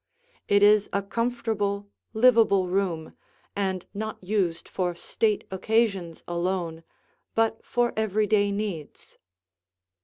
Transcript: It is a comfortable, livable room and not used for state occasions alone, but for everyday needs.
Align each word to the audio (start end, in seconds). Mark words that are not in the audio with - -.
It 0.47 0.63
is 0.63 0.89
a 0.91 1.03
comfortable, 1.03 1.87
livable 2.15 2.67
room 2.67 3.13
and 3.55 3.85
not 3.93 4.17
used 4.23 4.67
for 4.67 4.95
state 4.95 5.43
occasions 5.51 6.23
alone, 6.27 6.83
but 7.35 7.63
for 7.63 7.93
everyday 7.95 8.49
needs. 8.51 9.19